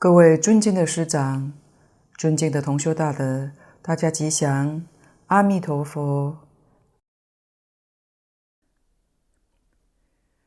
[0.00, 1.52] 各位尊敬的师长，
[2.16, 3.50] 尊敬的同修大德，
[3.82, 4.86] 大家吉祥，
[5.26, 6.38] 阿弥陀佛。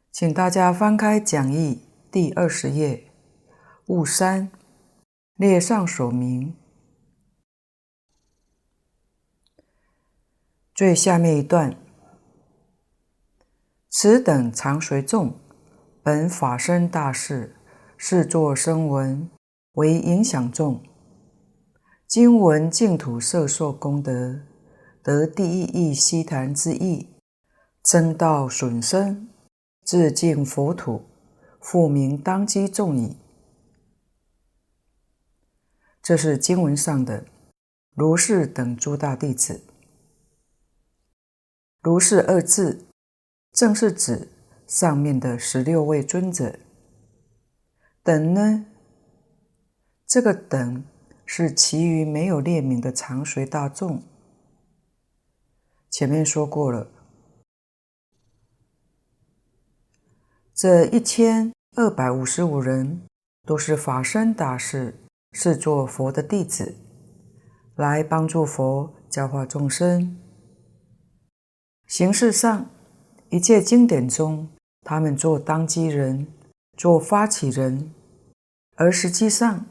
[0.09, 3.11] 请大家翻开讲义第二十页，
[3.87, 4.49] 物三，
[5.35, 6.55] 列上所名，
[10.73, 11.75] 最下面一段，
[13.89, 15.37] 此等常随众，
[16.01, 17.57] 本法身大事，
[17.97, 19.29] 是作声闻。
[19.73, 20.83] 为影响众，
[22.05, 24.41] 经闻净土摄受功德，
[25.01, 27.07] 得第一义悉檀之意，
[27.85, 29.29] 僧道损身，
[29.85, 31.05] 自净佛土，
[31.61, 33.15] 复名当机众矣。
[36.03, 37.25] 这是经文上的
[37.93, 39.61] 如是等诸大弟子。
[41.81, 42.87] 如是二字，
[43.53, 44.27] 正是指
[44.67, 46.59] 上面的十六位尊者。
[48.03, 48.65] 等呢？
[50.11, 50.83] 这个等
[51.25, 54.03] 是其余没有列名的常随大众。
[55.89, 56.85] 前面说过了，
[60.53, 63.03] 这一千二百五十五人
[63.45, 64.99] 都是法身大士，
[65.31, 66.75] 是做佛的弟子，
[67.75, 70.19] 来帮助佛教化众生。
[71.87, 72.69] 形式上，
[73.29, 74.49] 一切经典中，
[74.81, 76.27] 他们做当机人，
[76.75, 77.93] 做发起人，
[78.75, 79.65] 而实际上，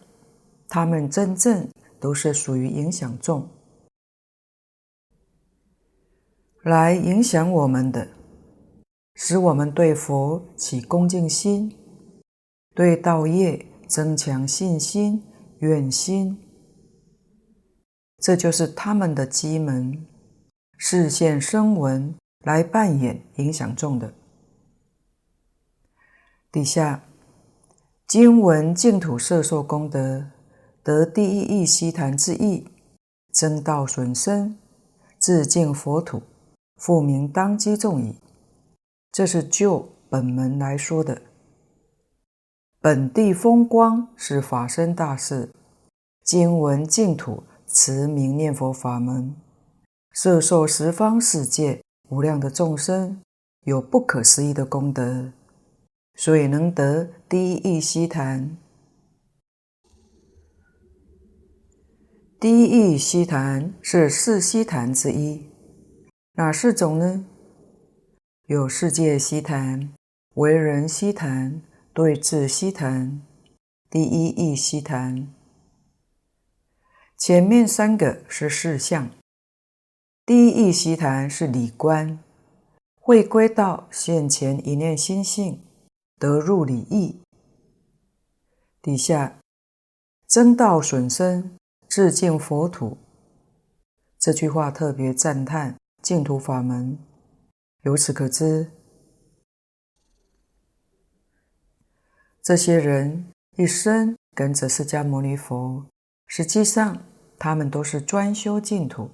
[0.73, 3.51] 他们真正都是属于影响众，
[6.63, 8.07] 来影响我们的，
[9.17, 11.77] 使我们对佛起恭敬心，
[12.73, 15.21] 对道业增强信心、
[15.59, 16.39] 愿心。
[18.19, 20.07] 这就是他们的机门，
[20.79, 22.15] 视现声闻
[22.45, 24.15] 来扮演影响众的。
[26.53, 27.03] 底下
[28.07, 30.31] 经闻净土摄受功德。
[30.83, 32.67] 得第一义悉檀之意，
[33.33, 34.57] 增道损身，
[35.19, 36.22] 自净佛土，
[36.77, 38.16] 复名当机众矣。
[39.13, 41.21] 这是就本门来说的。
[42.81, 45.51] 本地风光是法身大事，
[46.25, 49.37] 经闻净土持名念佛法门，
[50.13, 53.21] 摄受十方世界无量的众生，
[53.66, 55.31] 有不可思议的功德，
[56.15, 58.57] 所以能得第一义悉檀。
[62.41, 65.51] 第一义悉檀是四悉檀之一，
[66.33, 67.27] 哪四种呢？
[68.47, 69.92] 有世界悉檀、
[70.37, 71.60] 为人悉檀、
[71.92, 73.21] 对治悉檀、
[73.91, 75.34] 第一义悉檀。
[77.19, 79.10] 前面三个是事相，
[80.25, 82.21] 第一义悉檀是理观，
[82.98, 85.60] 会归到现前一念心性，
[86.19, 87.21] 得入理义。
[88.81, 89.39] 底下
[90.27, 91.59] 增道损身。
[91.91, 92.97] 自净佛土，
[94.16, 96.97] 这句话特别赞叹净土法门。
[97.83, 98.71] 由此可知，
[102.41, 105.84] 这些人一生跟着释迦牟尼佛，
[106.28, 107.03] 实际上
[107.37, 109.10] 他们都是专修净土。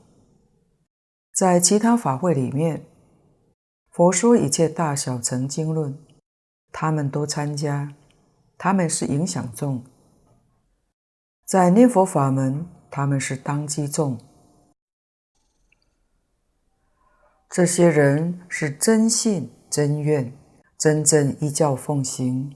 [1.32, 2.84] 在其他法会里面，
[3.88, 5.98] 佛说一切大小乘经论，
[6.72, 7.94] 他们都参加，
[8.58, 9.82] 他们是影响众。
[11.46, 14.18] 在念佛法门，他们是当机众。
[17.48, 20.36] 这些人是真信真愿，
[20.76, 22.52] 真正依教奉行。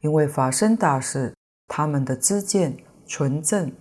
[0.00, 1.34] 因为法身大士，
[1.66, 2.76] 他们的知见
[3.06, 3.72] 纯正，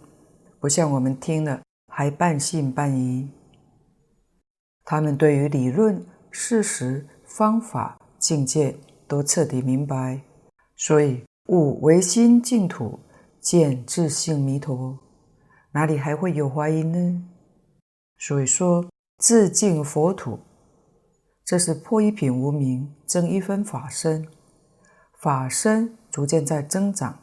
[0.61, 3.29] 不像我们听了还半信半疑。
[4.85, 6.01] 他们对于理论、
[6.31, 10.21] 事实、方法、境界都彻底明白，
[10.77, 12.97] 所以悟唯心净土。
[13.49, 14.99] 见自性弥陀，
[15.71, 17.27] 哪里还会有怀疑呢？
[18.19, 18.87] 所以说，
[19.17, 20.39] 自净佛土，
[21.43, 24.27] 这是破一品无明，增一分法身，
[25.19, 27.17] 法身逐渐在增长，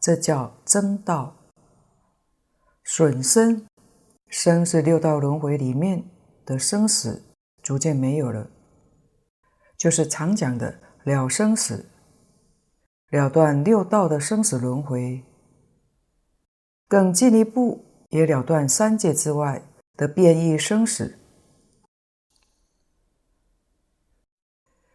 [0.00, 1.34] 这叫增道。
[2.84, 3.66] 损身，
[4.28, 6.04] 身是六道轮回里面
[6.46, 7.20] 的生死，
[7.64, 8.48] 逐渐没有了，
[9.76, 11.90] 就是常讲的了生死，
[13.10, 15.24] 了断六道的生死轮回。
[16.94, 19.60] 更进一步，也了断三界之外
[19.96, 21.18] 的变异生死。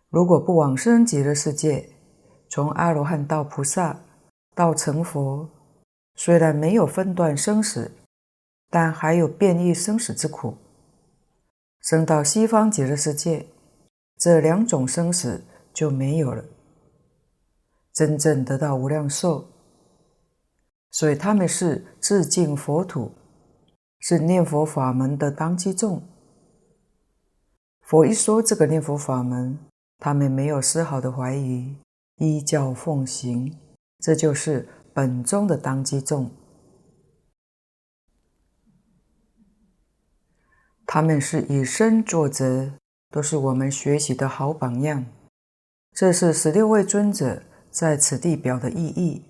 [0.07, 1.89] 如果不往生极乐世界，
[2.47, 3.99] 从阿罗汉到菩萨
[4.55, 5.49] 到成佛，
[6.15, 7.91] 虽然没有分段生死，
[8.69, 10.55] 但还有变异生死之苦。
[11.81, 13.45] 生到西方极乐世界，
[14.17, 15.43] 这两种生死
[15.73, 16.45] 就没有了，
[17.91, 19.45] 真正得到无量寿。
[20.91, 23.11] 所以他们是致敬佛土，
[23.99, 26.01] 是念佛法门的当机众。
[27.81, 29.57] 佛一说这个念佛法门，
[29.97, 31.75] 他们没有丝毫的怀疑，
[32.17, 33.57] 依教奉行，
[33.99, 36.31] 这就是本宗的当机众。
[40.85, 42.73] 他们是以身作则，
[43.11, 45.05] 都是我们学习的好榜样。
[45.91, 49.28] 这是十六位尊者在此地表的意义。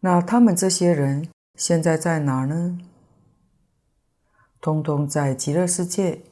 [0.00, 2.78] 那他们这些人现在在哪儿呢？
[4.60, 6.22] 通通在极乐世界。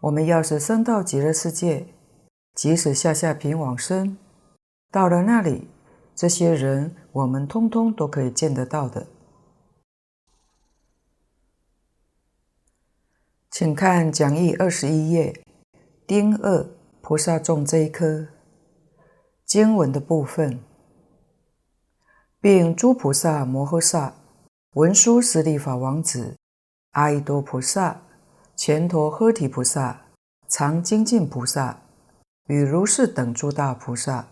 [0.00, 1.86] 我们要是升到极乐世界，
[2.54, 4.18] 即使下下品往生，
[4.90, 5.68] 到了那里，
[6.14, 9.06] 这些人我们通通都可以见得到的。
[13.50, 15.42] 请看讲义二十一页，
[16.06, 16.66] 丁二
[17.00, 18.26] 菩萨众这一科
[19.46, 20.60] 经文的部分，
[22.44, 24.12] 并诸菩萨摩诃萨、
[24.74, 26.36] 文殊师利法王子、
[26.90, 28.02] 阿逸多菩萨、
[28.54, 30.02] 干陀诃提菩萨、
[30.46, 31.80] 常精进菩萨
[32.48, 34.28] 与如是等诸大菩萨，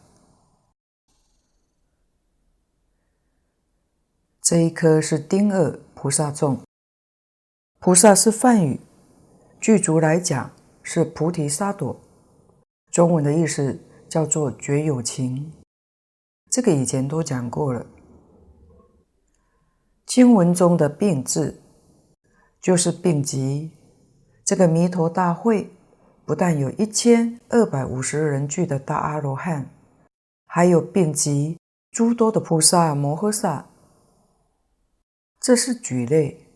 [4.43, 6.61] 这一科是丁二菩萨众，
[7.79, 8.79] 菩萨是梵语。
[9.59, 10.51] 具足来讲
[10.83, 11.97] 是菩提萨埵，
[12.91, 15.51] 中文的意思叫做觉有情。
[16.51, 17.87] 这个以前都讲过了。
[20.15, 21.59] 经文中的病字
[22.61, 23.71] 就是病疾。
[24.45, 25.71] 这个弥陀大会
[26.27, 29.71] 不但有一千二百五十人聚的大阿罗汉，
[30.45, 31.57] 还有病疾
[31.91, 33.65] 诸多的菩萨摩诃萨。
[35.41, 36.47] 这是举类，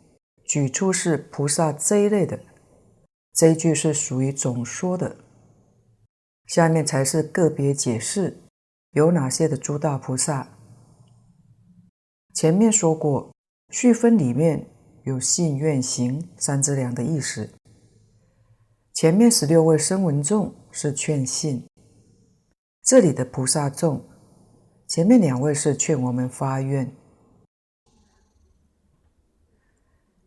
[0.44, 2.38] 举出是菩萨这一类的。
[3.32, 5.16] 这一句是属于总说的，
[6.44, 8.36] 下面才是个别解释
[8.90, 10.46] 有哪些的诸大菩萨。
[12.34, 13.32] 前面说过，
[13.70, 14.66] 序分里面
[15.02, 17.50] 有信愿行三资粮的意思。
[18.92, 21.66] 前面十六位声闻众是劝信，
[22.82, 24.02] 这里的菩萨众，
[24.86, 26.90] 前面两位是劝我们发愿。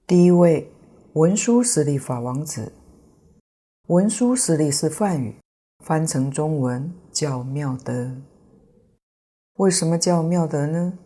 [0.05, 0.71] 第一位
[1.13, 2.73] 文殊师利法王子。
[3.87, 5.35] 文殊师利是梵语，
[5.83, 8.15] 翻成中文叫妙德。
[9.55, 10.99] 为什么叫妙德呢？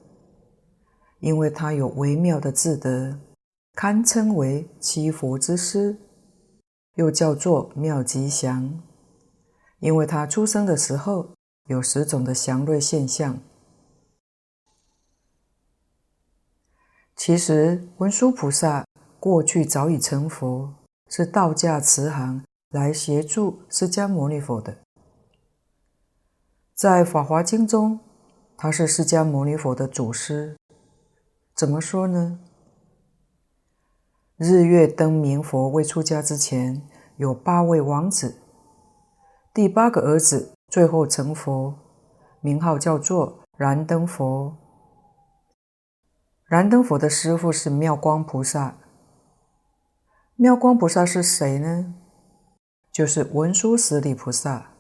[1.24, 3.18] 因为他有微妙的智德，
[3.76, 5.96] 堪称为七佛之师，
[6.96, 8.84] 又叫做妙吉祥。
[9.80, 11.30] 因为他出生的时候
[11.68, 13.40] 有十种的祥瑞现象。
[17.16, 18.86] 其实文殊菩萨
[19.18, 20.74] 过去早已成佛，
[21.10, 22.44] 是道家慈航。
[22.72, 24.76] 来协助释迦牟尼佛的，
[26.74, 28.00] 在《法华经》中，
[28.58, 30.58] 他是释迦牟尼佛的祖师。
[31.64, 32.40] 怎么说呢？
[34.36, 38.42] 日月灯明佛未出家之前，有八位王子，
[39.54, 41.74] 第八个儿子最后成佛，
[42.42, 44.58] 名号叫做燃灯佛。
[46.44, 48.76] 燃灯佛的师父是妙光菩萨。
[50.36, 51.96] 妙光菩萨是谁呢？
[52.92, 54.72] 就是文殊师利菩萨，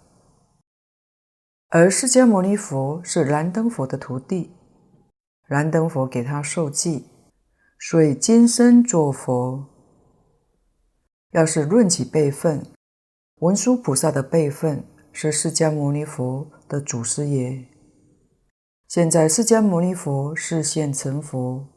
[1.70, 4.54] 而释迦牟尼佛是燃灯佛的徒弟，
[5.53, 7.05] 燃灯佛给他授记，
[7.77, 9.63] 所以今生做佛。
[11.29, 12.65] 要是论起辈分，
[13.36, 17.67] 文殊菩萨的辈分是释迦牟尼佛的祖师爷。
[18.88, 21.67] 现在释迦牟尼佛示现成佛，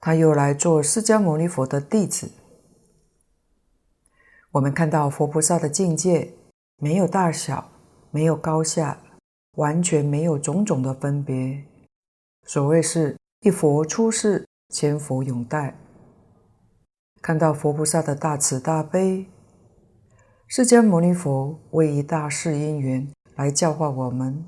[0.00, 2.32] 他又来做释迦牟尼佛的弟子。
[4.50, 6.34] 我们看到佛菩萨的境界，
[6.78, 7.70] 没有大小，
[8.10, 9.00] 没有高下，
[9.56, 11.64] 完全没有种种的分别。
[12.44, 15.76] 所谓是一佛出世，千佛永代。
[17.22, 19.26] 看到佛菩萨的大慈大悲，
[20.46, 24.44] 释迦牟尼佛为一大事因缘来教化我们，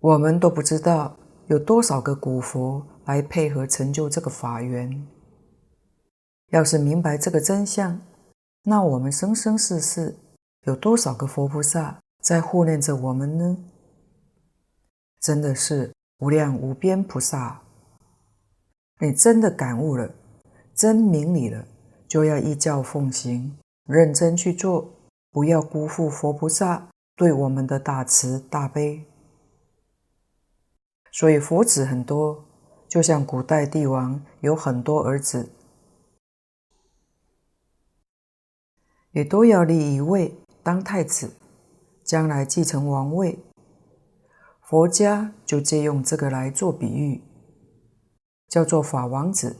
[0.00, 1.16] 我们都不知道
[1.48, 5.06] 有多少个古佛来配合成就这个法缘。
[6.50, 8.00] 要是明白这个真相，
[8.62, 10.16] 那我们生生世世
[10.64, 13.58] 有多少个佛菩萨在护念着我们呢？
[15.20, 17.60] 真的是无量无边菩萨。
[18.98, 20.14] 你真的感悟了，
[20.74, 21.66] 真明理了，
[22.08, 24.90] 就要依教奉行，认真去做，
[25.30, 29.04] 不要辜负佛菩萨对我们的大慈大悲。
[31.12, 32.42] 所以佛子很多，
[32.88, 35.50] 就像古代帝王有很多儿子。
[39.12, 41.36] 也都要立一位当太子，
[42.02, 43.38] 将来继承王位，
[44.62, 47.22] 佛家就借用这个来做比喻，
[48.48, 49.58] 叫做法王子，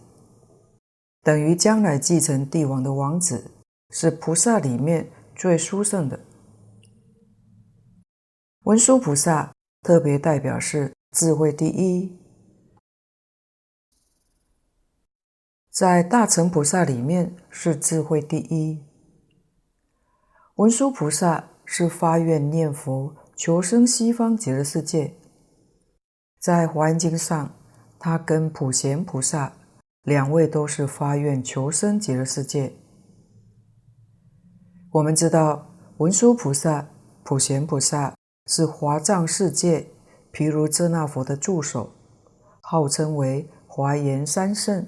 [1.23, 3.50] 等于将来继承帝王的王子，
[3.90, 6.18] 是菩萨里面最殊胜的。
[8.62, 12.18] 文殊菩萨特别代表是智慧第一，
[15.70, 18.94] 在大乘菩萨里面是智慧第一。
[20.56, 25.12] 文殊菩萨是发愿念佛求生西方极乐世界，
[26.38, 27.52] 在《华严经》上，
[27.99, 29.52] 他跟普贤菩萨
[30.02, 32.73] 两位都是发愿求生极乐世界。
[34.92, 36.87] 我们知道文殊菩萨、
[37.25, 38.14] 普贤菩萨
[38.46, 39.88] 是华藏世界
[40.30, 41.90] 毗卢遮那佛的助手，
[42.61, 44.87] 号称为华严三圣。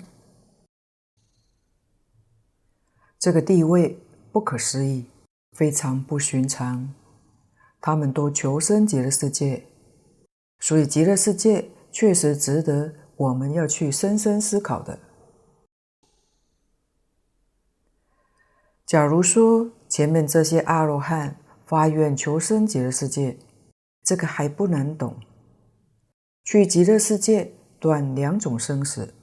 [3.18, 3.99] 这个地位
[4.30, 5.06] 不可思议，
[5.57, 6.93] 非常不寻常。
[7.81, 9.65] 他们都求生极乐世界，
[10.59, 14.99] 所以极乐世界确实值得我们要去深深思考的。
[18.85, 23.39] 假如说前面这些阿罗汉发愿求生极乐世界，
[24.03, 25.17] 这个还不难懂。
[26.45, 29.15] 去极乐世界断两种生死，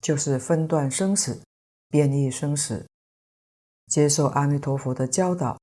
[0.00, 1.40] 就是分段生死、
[1.88, 2.86] 变异生死，
[3.92, 5.58] 接受阿弥陀佛的教导，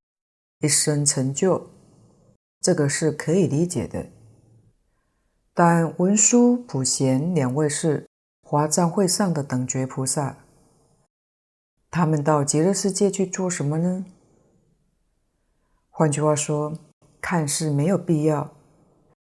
[0.60, 1.66] 一生成就，
[2.60, 4.06] 这个是可以理解的。
[5.52, 8.06] 但文殊、普贤两位是
[8.42, 10.36] 华藏会上的等觉菩萨。
[11.90, 14.06] 他们到极乐世界去做什么呢？
[15.88, 16.78] 换句话说，
[17.20, 18.52] 看似没有必要，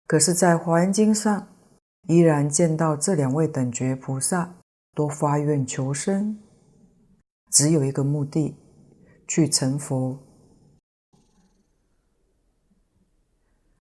[0.06, 1.48] 可是，在《华严经》上
[2.08, 4.54] 依然见到这两位等觉菩萨
[4.94, 6.38] 都发愿求生，
[7.50, 8.56] 只有一个目的，
[9.32, 10.20] 去成佛。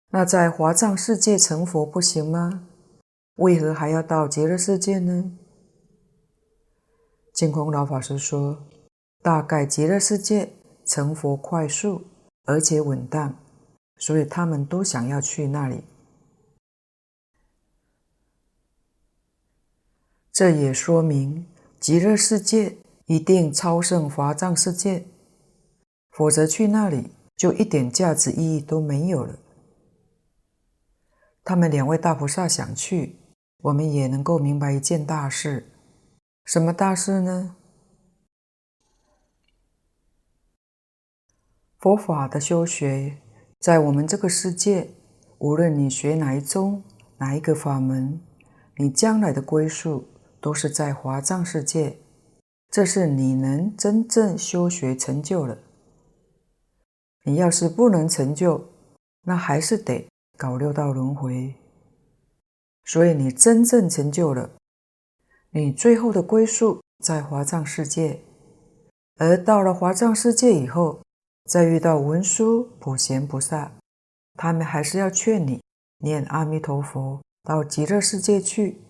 [0.08, 2.66] 那在华藏世界成佛不行吗？
[3.36, 5.38] 为何还要到极乐世界呢？
[7.32, 8.66] 净空老法师说
[9.22, 10.54] ：“大概极乐世界
[10.84, 12.02] 成佛快速
[12.46, 13.38] 而且稳当，
[13.96, 15.84] 所以他们都想要去那里。
[20.32, 21.46] 这也说明
[21.78, 25.06] 极乐世界一定超胜华藏世界，
[26.18, 29.38] 否则去那里就一点价值意义都没有了。
[31.44, 33.20] 他们两位大菩萨想去，
[33.62, 35.70] 我们也能够明白一件大事。”
[36.44, 37.54] 什么大事呢？
[41.78, 43.18] 佛法的修学，
[43.60, 44.90] 在我们这个世界，
[45.38, 46.82] 无论你学哪一宗、
[47.18, 48.20] 哪一个法门，
[48.78, 50.08] 你将来的归宿
[50.40, 52.00] 都是在华藏世界。
[52.72, 55.56] 这是你能真正修学成就了。
[57.28, 58.70] 你要是不能成就，
[59.24, 60.08] 那还是得
[60.38, 61.54] 搞六道轮回。
[62.86, 64.48] 所以你真正成就了。
[65.50, 68.20] 你最后的归宿在华藏世界，
[69.18, 71.02] 而到了华藏世界以后，
[71.44, 73.72] 再遇到文殊、普贤菩萨，
[74.38, 75.60] 他们还是要劝你
[75.98, 78.80] 念阿弥陀佛到极乐世界去，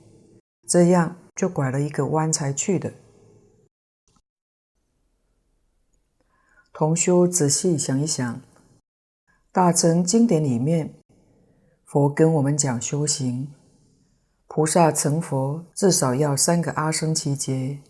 [0.68, 2.92] 这样就拐了一个弯才去的。
[6.78, 8.40] 同修仔细想一想，
[9.50, 10.94] 大乘经典里面，
[11.84, 13.52] 佛跟我们讲修行。
[14.46, 17.80] 菩萨成佛至少要三个阿僧只劫。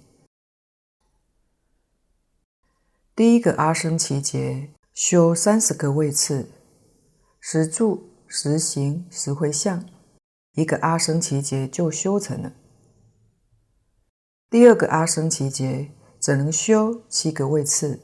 [3.14, 6.48] 第一个阿僧只劫修三十个位次，
[7.40, 9.84] 十住、十行、十回向，
[10.52, 12.54] 一个阿僧只劫就修成了。
[14.48, 18.00] 第二个阿僧只劫只能修七个位次，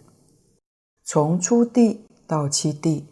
[1.06, 3.06] 从初地到七地。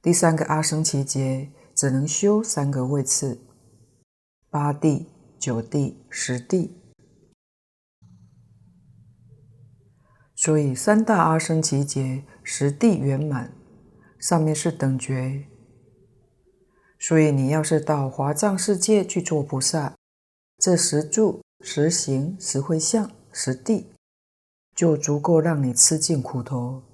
[0.00, 3.40] 第三个阿僧只劫只能修三个位次。
[4.48, 6.80] 八地、九地、十地，
[10.34, 13.52] 所以三大阿僧只劫，十地圆满，
[14.18, 15.44] 上面是等觉。
[16.98, 19.94] 所以你要是到华藏世界去做菩萨，
[20.56, 23.92] 这十住、十行、十会相、十地，
[24.78, 26.84] 就足够让你吃尽苦头。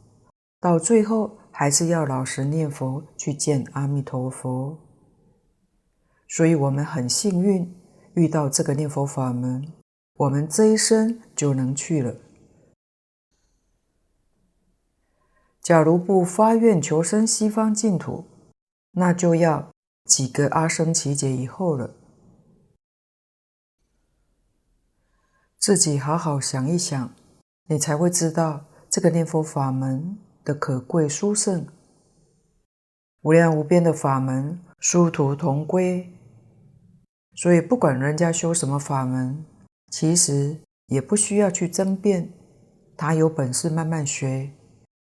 [0.58, 4.78] 到最后，还是要老实念佛，去见阿弥陀佛。
[6.26, 7.78] 所以我们很幸运
[8.14, 9.70] 遇到这个念佛法门，
[10.14, 12.16] 我们这一生就能去了。
[15.60, 18.24] 假如不发愿求生西方净土，
[18.92, 19.70] 那就要
[20.06, 21.94] 几个阿僧只劫以后了。
[25.58, 27.14] 自己好好想一想，
[27.66, 31.66] 你才会知道这个念佛法门的可贵殊胜。
[33.22, 36.12] 无量无边的法门，殊途同归。
[37.36, 39.44] 所以，不管人家修什么法门，
[39.90, 42.30] 其实也不需要去争辩。
[42.96, 44.50] 他有本事慢慢学，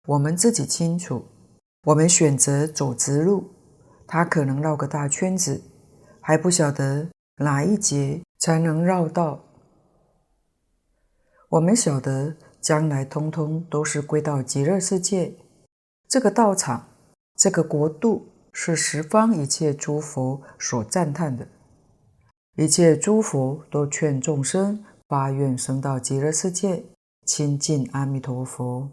[0.05, 1.25] 我们自己清楚。
[1.85, 3.49] 我们选择走直路，
[4.05, 5.61] 他可能绕个大圈子，
[6.19, 9.45] 还不晓得哪一节才能绕到。
[11.47, 15.33] 我们晓得，将来通通都是归到极乐世界。
[16.07, 16.87] 这个道场，
[17.35, 21.47] 这个国度，是十方一切诸佛所赞叹的。
[22.55, 26.83] 一切诸佛都劝众生发愿生到极乐世界，
[27.25, 28.89] 亲近阿弥陀佛。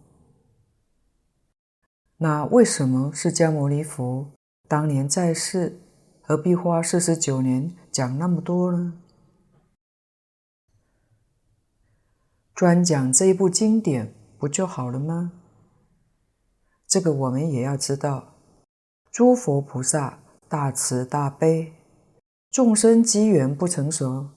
[2.19, 4.31] 那为什么释迦牟尼佛
[4.69, 5.79] 当年在世，
[6.23, 8.95] 何必花四十九年讲那么多呢？
[12.57, 15.33] 专讲这一部经典不就好了吗？
[16.89, 18.33] 这个我们也要知道，
[19.13, 21.75] 诸佛菩萨大慈大悲。
[22.51, 24.31] 众生机缘不成熟，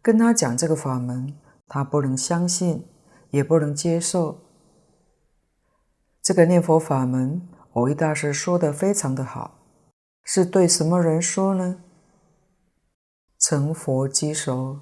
[0.00, 1.36] 跟他讲这个法门，
[1.68, 2.86] 他不能相信，
[3.28, 4.38] 也不能接受。
[6.22, 9.58] 这个念佛法门，蕅益大师说的非常的好，
[10.24, 11.82] 是对什么人说呢？
[13.38, 14.78] 成佛机熟，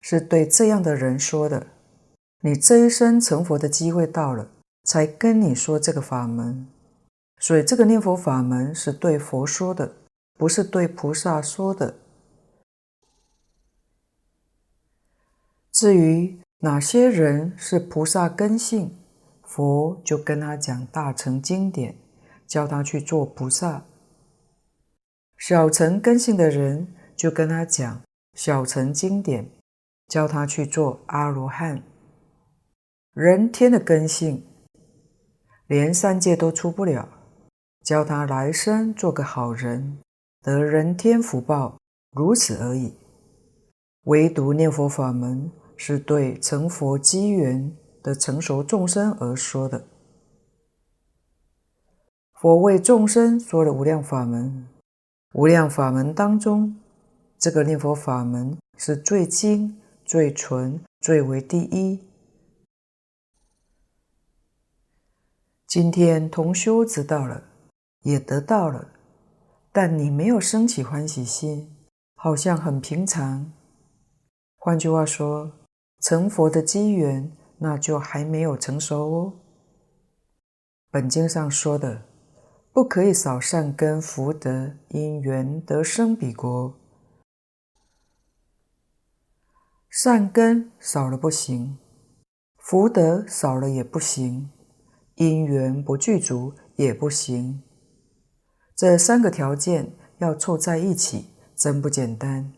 [0.00, 1.66] 是对这样的人说的。
[2.40, 4.48] 你这一生成佛的机会到了，
[4.84, 6.66] 才跟你说这个法门。
[7.38, 9.94] 所以这个念佛法门是对佛说的，
[10.38, 11.96] 不是对菩萨说的。
[15.72, 18.96] 至于哪些人是菩萨根性，
[19.42, 21.96] 佛就跟他讲大乘经典，
[22.46, 23.82] 教他去做菩萨；
[25.36, 29.50] 小乘根性的人就跟他讲小乘经典，
[30.08, 31.82] 教他去做阿罗汉。
[33.16, 34.44] 人天的根性，
[35.66, 37.08] 连三界都出不了，
[37.82, 39.96] 教他来生做个好人，
[40.42, 41.78] 得人天福报，
[42.12, 42.92] 如此而已。
[44.02, 45.50] 唯独念佛法门。
[45.78, 47.70] 是对成佛机缘
[48.02, 49.84] 的成熟众生而说的。
[52.32, 54.66] 佛为众生说了无量法门，
[55.34, 56.74] 无量法门当中，
[57.38, 62.00] 这个念佛法门是最精、最纯、最为第一。
[65.66, 67.42] 今天同修知道了，
[68.02, 68.88] 也得到了，
[69.72, 71.76] 但你没有升起欢喜心，
[72.14, 73.52] 好像很平常。
[74.56, 75.52] 换句话说，
[76.00, 79.32] 成佛的机缘，那就还没有成熟哦。
[80.90, 82.02] 本经上说的，
[82.72, 86.78] 不可以少善根福德因缘得生彼国。
[89.90, 91.76] 善根少了不行，
[92.56, 94.50] 福德少了也不行，
[95.16, 97.62] 因缘不具足也不行。
[98.74, 102.52] 这三个条件要凑在一起，真不简单。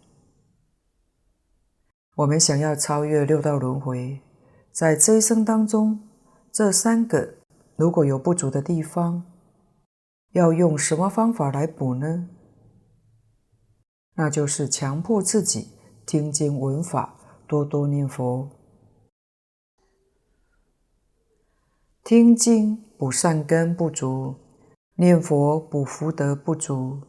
[2.16, 4.20] 我们想要超越六道轮回，
[4.72, 6.08] 在这一生当中，
[6.50, 7.36] 这三个
[7.76, 9.24] 如果有不足的地方，
[10.32, 12.28] 要用什么方法来补呢？
[14.14, 15.68] 那就是强迫自己
[16.04, 18.50] 听经闻法，多多念佛。
[22.08, 24.34] 听经补善根不足，
[24.94, 27.02] 念佛补福德不足。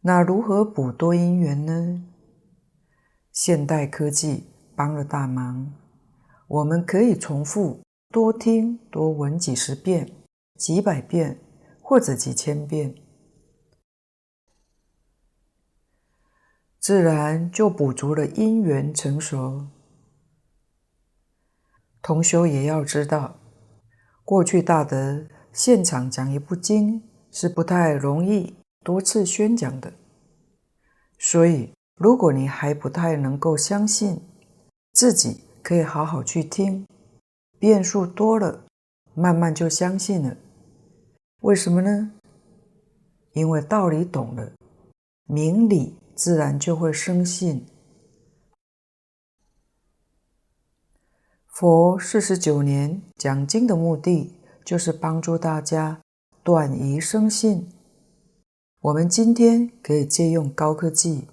[0.00, 2.02] 那如何补多因缘呢？
[3.30, 5.74] 现代科技帮了大忙，
[6.46, 10.10] 我们可以重复多听多闻几十遍、
[10.54, 11.38] 几百遍
[11.82, 12.94] 或者几千遍，
[16.78, 19.66] 自然就补足了因缘成熟。
[22.00, 23.37] 同修也要知道，
[24.28, 29.90] 过去大德现场讲一部经是不太容易多次宣讲的，
[31.18, 31.72] 所以。
[31.96, 34.20] 如果你还不太能够相信
[34.92, 36.86] 自己可以好好去听，
[37.58, 38.66] 遍数多了，
[39.14, 40.36] 慢慢就相信了。
[41.40, 42.12] 为什么呢？
[43.32, 44.52] 因为道理懂了，
[45.24, 47.66] 明理自然就会生信。
[51.60, 54.32] 佛四十九年讲经的目的，
[54.64, 56.00] 就是帮助大家
[56.44, 57.68] 断疑生信。
[58.80, 61.26] 我们今天可以借用高科技。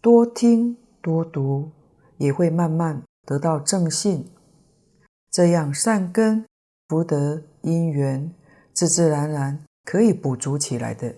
[0.00, 1.72] 多听多读，
[2.16, 4.30] 也会慢慢得到正信，
[5.30, 6.46] 这样善根
[6.88, 8.32] 福德因缘，
[8.72, 11.14] 自自然然可以补足起来的。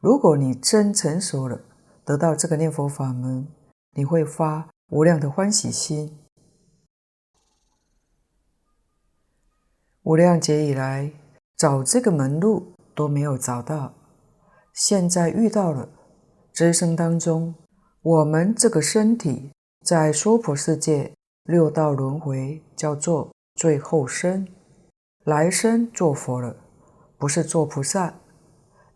[0.00, 1.60] 如果你真成熟了，
[2.02, 3.46] 得到这个念佛法门，
[3.92, 6.16] 你会发无量的欢喜心。
[10.06, 11.10] 无量劫以来，
[11.56, 13.92] 找这个门路都没有找到，
[14.72, 15.88] 现在遇到了。
[16.52, 17.52] 这一生当中，
[18.02, 19.50] 我们这个身体
[19.84, 24.46] 在娑婆世界六道轮回，叫做最后生，
[25.24, 26.54] 来生做佛了，
[27.18, 28.14] 不是做菩萨，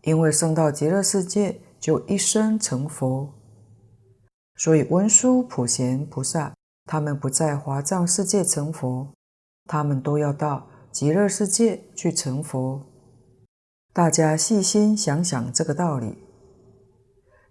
[0.03, 3.33] 因为升到极乐世界就一生成佛。
[4.55, 6.53] 所以文殊、普贤菩萨，
[6.85, 9.09] 他们不在华藏世界成佛，
[9.65, 12.85] 他们都要到极乐世界去成佛。
[13.93, 16.17] 大家细心想想这个道理。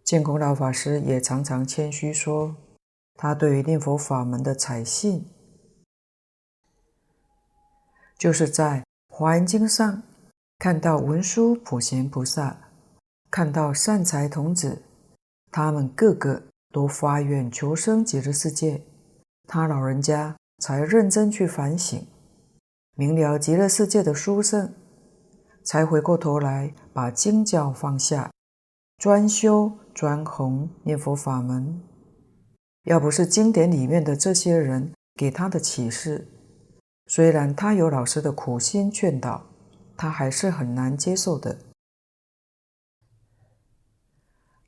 [0.05, 2.57] 净空老法师也常常谦虚说，
[3.14, 5.26] 他对于念佛法门的采信，
[8.18, 10.03] 就是在《华严经》上
[10.59, 12.70] 看到文殊、普贤菩萨，
[13.31, 14.83] 看到善财童子，
[15.50, 18.83] 他们个个都发愿求生极乐世界，
[19.46, 22.07] 他老人家才认真去反省，
[23.00, 24.74] 明了极乐世界的殊胜，
[25.64, 28.30] 才回过头来把经教放下，
[28.98, 29.72] 专修。
[29.92, 31.82] 专弘念佛法门，
[32.84, 36.26] 要不是经典里面的这些人给他的启示，
[37.06, 39.44] 虽然他有老师的苦心劝导，
[39.96, 41.58] 他还是很难接受的。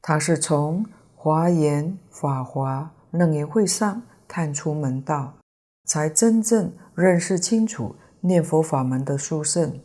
[0.02, 5.38] 他是从华严、法华、楞严会上看出门道，
[5.84, 9.80] 才真正认识清楚念佛法门的殊胜。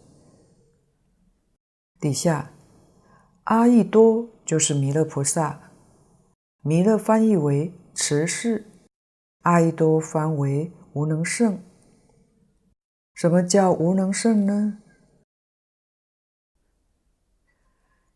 [2.00, 2.52] 底下。
[3.50, 5.72] 阿逸多就是弥勒菩萨，
[6.64, 8.66] 弥勒翻译为慈氏，
[9.44, 11.64] 阿逸多翻为无能胜。
[13.14, 14.80] 什么叫无能胜呢？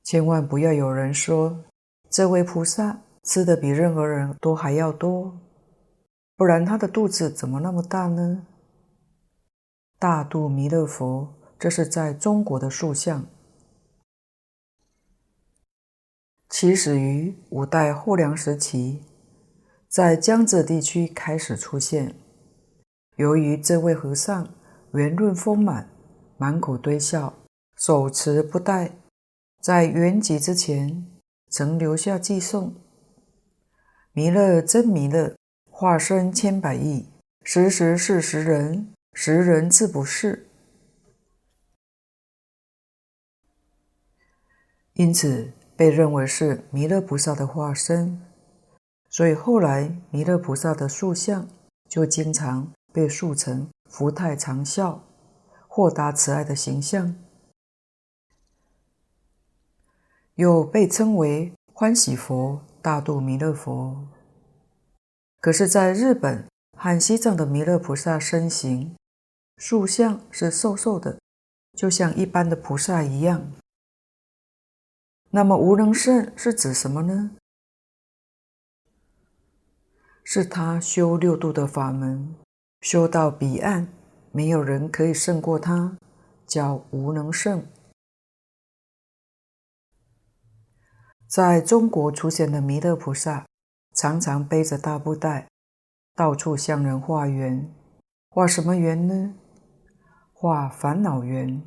[0.04, 1.64] 千万不要有人说
[2.10, 5.40] 这位菩萨吃的比任何人都还要多，
[6.36, 8.46] 不然他的肚子怎么那么大呢？
[10.02, 13.24] 大肚弥勒佛，这是在中国的塑像。
[16.50, 19.04] 起始于五代后梁时期，
[19.88, 22.16] 在江浙地区开始出现。
[23.18, 24.52] 由于这位和尚
[24.94, 25.88] 圆润丰满，
[26.36, 27.36] 满口堆笑，
[27.76, 28.98] 手持布袋，
[29.62, 31.06] 在圆寂之前
[31.52, 32.74] 曾留下偈颂
[34.14, 35.36] ：“弥勒真弥勒，
[35.70, 37.06] 化身千百亿，
[37.44, 40.50] 时时是时人，识人自不是。”
[44.94, 45.54] 因此。
[45.74, 48.22] 被认为是弥勒菩萨的化身，
[49.10, 51.48] 所以后来弥勒菩萨的塑像
[51.90, 55.04] 就经常被塑成福泰长笑、
[55.68, 57.16] 豁达慈爱的形象，
[60.36, 64.08] 又被称为欢喜佛、大肚弥勒佛。
[65.40, 66.48] 可是，在日本
[66.78, 68.96] 和西藏的弥勒菩萨身形
[69.64, 71.20] 塑像是瘦瘦的，
[71.78, 73.52] 就像一般的菩萨一样。
[75.30, 77.38] 那么无能胜是指什么呢？
[80.24, 82.36] 是他修六度的法门，
[82.82, 83.88] 修到彼岸，
[84.32, 85.96] 没有人可以胜过他，
[86.48, 87.64] 叫无能胜。
[91.28, 93.46] 在中国出现的弥勒菩萨，
[93.94, 95.48] 常常背着大布袋，
[96.16, 97.72] 到处向人化缘。
[98.32, 99.36] 化什么缘呢？
[100.42, 101.62] 化烦恼缘，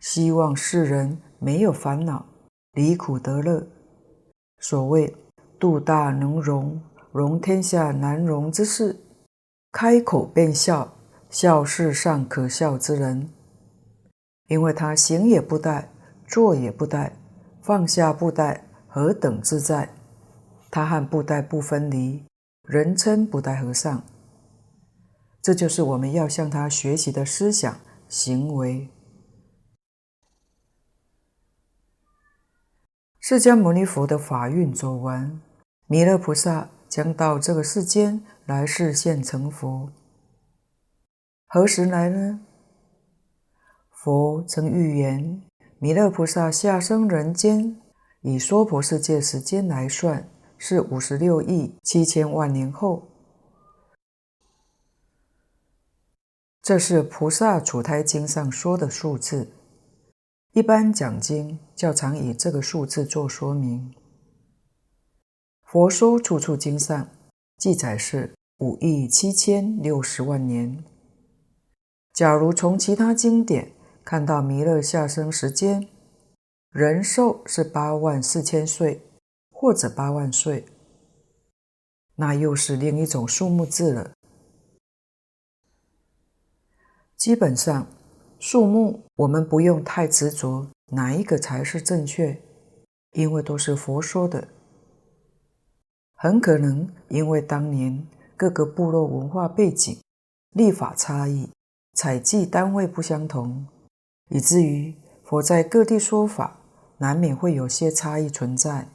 [0.00, 2.26] 希望世人没有烦恼。
[2.72, 3.66] 离苦得乐，
[4.58, 5.16] 所谓
[5.58, 6.78] 肚大能容，
[7.12, 9.00] 容天下难容之事，
[9.72, 10.94] 开口便笑，
[11.30, 13.30] 笑世上可笑之人。
[14.48, 15.86] 因为他行也不怠，
[16.26, 17.12] 坐也不怠，
[17.62, 19.88] 放下布袋，何等自在！
[20.70, 22.22] 他和布袋不分离，
[22.68, 24.04] 人称布袋和尚。
[25.40, 27.74] 这就是我们要向他学习的思想
[28.14, 28.88] 行为。
[33.18, 35.42] 释迦牟尼佛的法运走完，
[35.88, 39.90] 弥勒菩萨将到这个世间来示现成佛。
[41.48, 42.38] 何时来呢？
[43.90, 45.42] 佛曾预言，
[45.80, 47.80] 弥勒菩萨下生人间，
[48.20, 53.08] 以娑婆世界时间来算，是五十六亿七千万年后。
[56.64, 59.52] 这是《菩萨处胎经》上说的数字。
[60.52, 63.94] 一般讲经较常以这个数字做说明。
[65.62, 67.10] 佛说处处经上
[67.58, 70.82] 记载是五亿七千六十万年。
[72.14, 73.70] 假如从其他经典
[74.02, 75.86] 看到弥勒下生时间，
[76.70, 79.02] 人寿是八万四千岁
[79.50, 80.64] 或者八万岁，
[82.14, 84.12] 那又是另一种数目字了。
[87.24, 87.86] 基本上。
[88.38, 92.38] 数目我们不用太执着，哪一个才是正确，
[93.12, 94.46] 因为都是佛说的。
[96.12, 98.06] 很可能因为当年
[98.36, 99.98] 各个部落文化背景、
[100.50, 101.48] 历法差异、
[101.94, 103.66] 采计单位不相同，
[104.28, 106.58] 以至于佛在各地说法，
[106.98, 108.86] 难免会有些差异存在。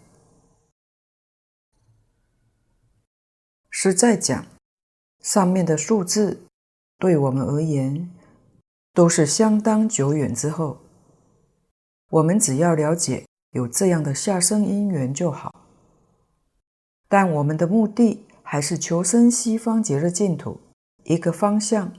[3.72, 4.46] 实在讲，
[5.20, 6.44] 上面的数字
[7.00, 8.08] 对我们而言
[9.00, 10.78] 都是相当久远之后，
[12.10, 15.70] 我们只要了解有这样的下生因缘就好。
[17.08, 20.60] 但我们的目的还是求生西方极乐净土，
[21.06, 21.94] 一个方向。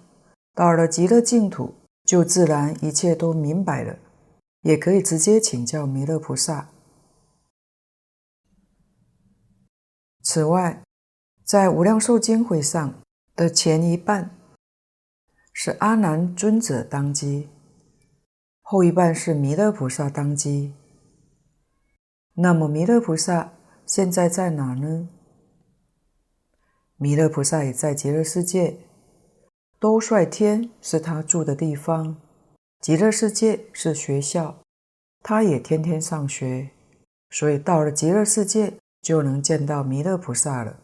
[0.55, 3.97] 到了极乐净土，就自然一切都明白了，
[4.61, 6.69] 也可以直接请教弥勒菩萨。
[10.23, 10.83] 此外，
[11.47, 12.93] 在无量寿经会上
[13.35, 14.37] 的前一半
[15.63, 17.51] 是阿难尊者当机，
[18.63, 20.73] 后一半是弥勒菩萨当机。
[22.33, 23.53] 那么弥勒菩萨。
[23.85, 25.11] 现在在哪呢？
[26.97, 28.79] 弥勒菩萨也在极乐世界，
[29.79, 32.17] 兜率天是他住的地方，
[32.81, 34.63] 极乐世界是学校，
[35.23, 36.71] 他也天天上学，
[37.29, 40.79] 所以到了极乐世界就能见到弥勒菩萨了。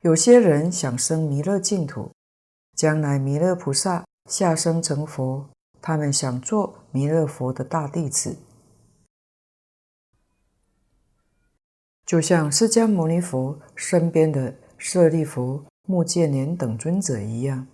[0.00, 2.10] 有些人想生弥勒净土，
[2.76, 5.48] 将来弥勒菩萨下生成佛，
[5.80, 8.36] 他们想做弥勒佛的大弟子。
[12.04, 17.66] 就像释迦牟尼佛身边的舍利弗、目犍连等尊者一样，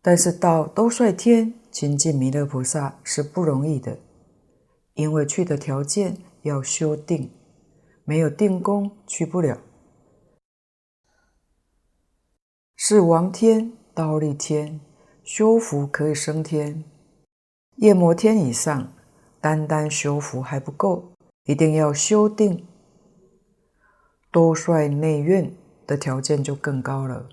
[0.00, 3.98] 但是到兜率天亲近弥勒菩萨是不容易的，
[4.94, 7.30] 因为去的条件要修定，
[8.04, 9.58] 没有定功去不了。
[12.84, 14.80] 是王天、忉利天
[15.22, 16.82] 修福可以升天，
[17.76, 18.92] 夜摩天以上，
[19.40, 21.12] 单单修福还不够，
[21.44, 22.66] 一定要修定。
[24.32, 25.54] 多率内院
[25.86, 27.28] 的条件就更高了，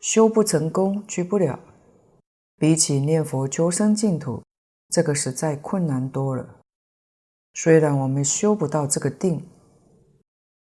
[0.00, 1.60] 修不成功，去不了。
[2.58, 4.42] 比起念佛求生净土，
[4.88, 6.56] 这个实在困难多了。
[7.54, 9.48] 虽然我们修不到这个定，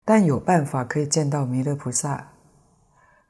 [0.06, 2.32] 但有办法可以见到弥勒菩萨，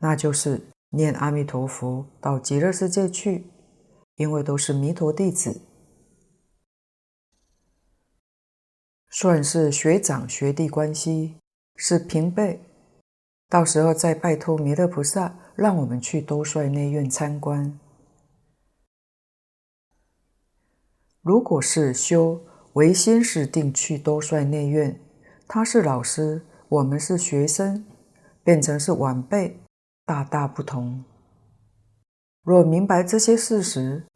[0.05, 3.47] 那就是念阿弥陀佛到极乐世界去，
[4.17, 5.63] 因为都是弥陀弟子，
[9.09, 11.37] 算是学长学弟关系。
[11.77, 12.61] 是平辈，
[13.49, 17.81] 到时候再拜托弥勒菩萨，让我们去兜率内院参观。
[21.23, 25.01] 如果是修唯心是定去兜率内院，
[25.49, 27.87] 他是老师，我们是学生，
[28.45, 29.64] 变成是晚辈，
[30.05, 31.05] 大大不同。
[32.43, 34.07] 若明白这些事实，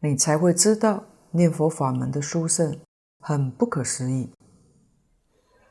[0.00, 2.78] 你才会知道念佛法门的殊胜，
[3.20, 4.30] 很不可思议。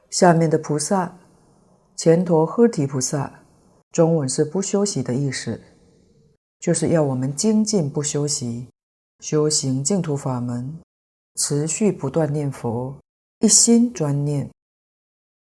[0.09, 1.17] 下面的菩萨。
[1.95, 3.43] 前陀诃提菩萨，
[3.91, 5.59] 中文是不休息的意思，
[6.59, 8.69] 就是要我们精进不休息，
[9.19, 10.79] 修行净土法门，
[11.39, 12.95] 持续不断念佛，
[13.39, 14.47] 一心专念。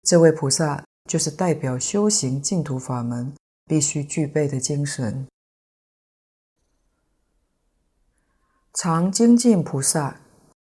[0.03, 3.33] 这位菩萨就是代表修行净土法门
[3.66, 5.27] 必须具备的精神。
[8.74, 10.20] 常精进菩萨，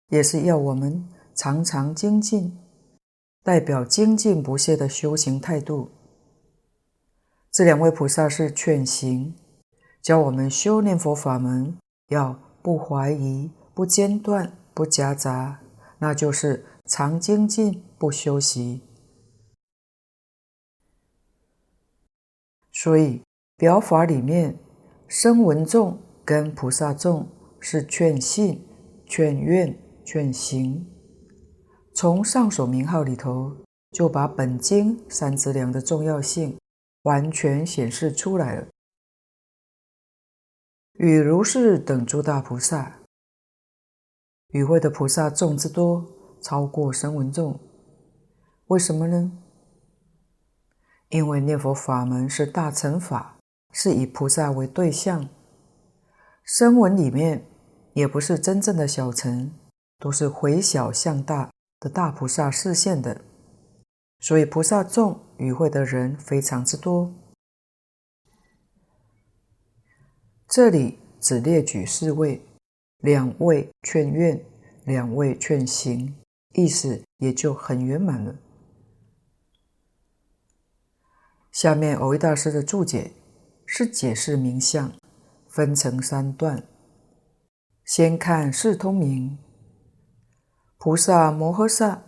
[0.09, 2.57] 也是要我们常常精进。
[3.43, 5.89] 代表精进不懈的修行态度。
[7.51, 9.33] 这两位菩萨是劝行，
[9.99, 11.75] 教我们修念佛法门
[12.09, 15.59] 要不怀疑、不间断、不夹杂，
[15.97, 18.83] 那就是常精进不休息。
[22.83, 23.21] 所以
[23.57, 24.57] 表法里面，
[25.07, 28.67] 声闻众跟菩萨众是劝信、
[29.05, 30.83] 劝愿、劝行。
[31.93, 33.55] 从上首名号里头，
[33.91, 36.57] 就把本经三资粮的重要性
[37.03, 38.67] 完全显示出来了。
[40.93, 43.01] 与如是等诸大菩萨，
[44.53, 46.03] 与会的菩萨众之多，
[46.41, 47.59] 超过声闻众。
[48.69, 49.31] 为什么呢？
[51.11, 53.37] 因为念佛法门是大乘法，
[53.71, 55.29] 是以菩萨为对象。
[56.43, 57.45] 声闻里面
[57.93, 59.53] 也不是真正的小乘，
[59.99, 61.49] 都是回小向大。
[61.81, 63.21] 的大菩萨示现的，
[64.19, 67.11] 所以菩萨众与会的人非常之多。
[70.47, 72.45] 这里只列举四位，
[72.99, 74.39] 两位劝愿，
[74.85, 76.15] 两位劝行，
[76.53, 78.35] 意思也就很圆满了。
[81.51, 83.11] 下面蕅益大师的注解
[83.65, 84.93] 是解释名相，
[85.49, 86.63] 分成三段。
[87.83, 89.37] 先看四通名，
[90.77, 92.03] 菩萨摩诃萨，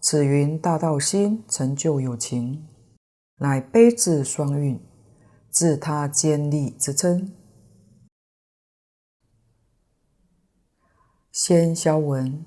[0.00, 2.68] 此云大道心成就有情，
[3.38, 4.78] 乃悲智双运，
[5.48, 7.32] 自他坚立之称。
[11.32, 12.44] 先消文，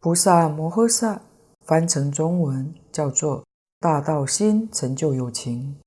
[0.00, 1.22] 菩萨摩诃萨
[1.62, 3.45] 翻成中文叫做
[3.86, 5.78] 大道心成就有情。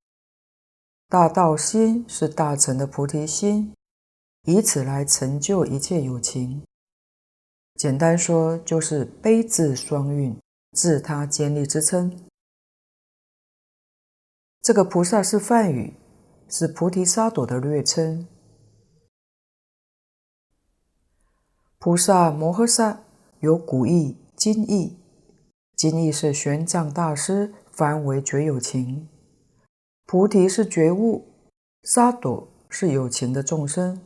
[1.09, 3.73] 大道心是大乘的菩提心。
[4.43, 6.63] 以此来成就一切有情，
[7.75, 10.33] 简单说就是悲智双运，
[10.71, 12.25] 自他坚立之称。
[14.61, 15.93] 这个菩萨是梵语，
[16.47, 18.25] 是菩提萨埵的略称。
[21.77, 23.01] 菩萨摩诃萨
[23.41, 24.97] 有古意、今意，
[25.75, 29.07] 今意是玄奘大师翻为觉有情，
[30.05, 31.25] 菩提是觉悟，
[31.83, 34.01] 沙朵是有情的众生。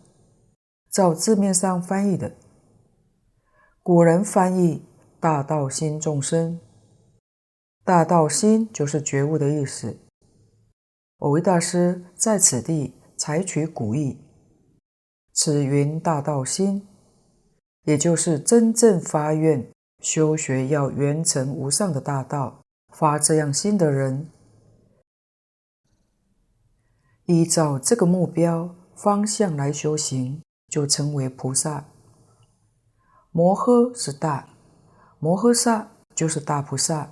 [0.91, 2.35] 照字面上翻译的，
[3.81, 4.85] 古人翻译
[5.19, 6.59] “大道心众生
[7.83, 9.97] ”，“大道心”就是觉悟的意思。
[11.17, 14.19] 我为大师在此地采取古意
[15.33, 16.87] ，“此云大道心”，
[17.85, 19.67] 也就是真正发愿
[19.99, 22.62] 修学要圆成无上的大道，
[22.93, 24.29] 发这样心的人，
[27.25, 30.41] 依照这个目标方向来修行。
[30.73, 31.85] 就称为菩萨。
[33.29, 34.49] 摩诃是大，
[35.19, 37.11] 摩诃萨就是大菩萨。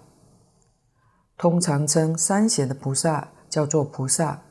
[1.38, 4.41] 通常称三贤的菩萨叫做菩萨，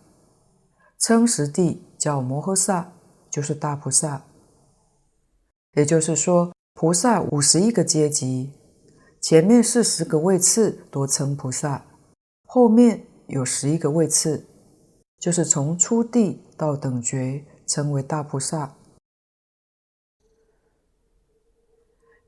[0.97, 2.93] 称十地叫摩诃萨，
[3.29, 4.23] 就是大菩萨。
[5.73, 8.53] 也就是说，菩萨五十一个阶级，
[9.21, 11.85] 前面是十个位次多称菩萨，
[12.45, 14.47] 后面有十一个位次，
[15.19, 18.75] 就是从初地到等觉称为大菩萨。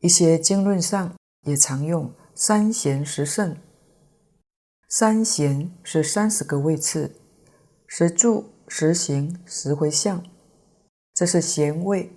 [0.00, 1.14] 一些经论上
[1.46, 3.56] 也常用三贤十圣，
[4.88, 7.16] 三贤是三十个位次，
[7.86, 10.22] 十住、十行、十回向，
[11.14, 12.12] 这是贤位。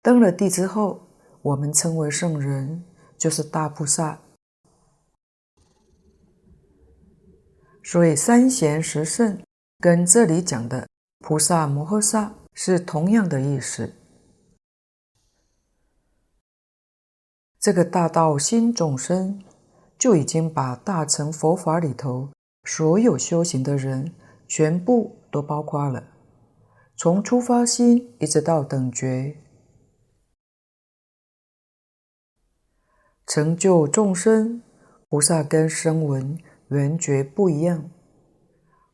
[0.00, 1.00] 登了地之后，
[1.42, 2.84] 我们称为圣人，
[3.20, 4.18] 就是大菩萨。
[7.84, 9.42] 所以三贤十圣
[9.78, 13.92] 跟这里讲的菩萨摩诃萨是同样的意思。
[17.58, 19.42] 这个大道心众生
[19.98, 22.30] 就已经把大乘佛法里头
[22.64, 24.14] 所有修行的人
[24.48, 26.02] 全部都包括了，
[26.96, 29.36] 从初发心一直到等觉，
[33.30, 34.60] 成就众生。
[35.08, 36.36] 菩萨跟声闻
[36.68, 37.88] 缘觉不一样，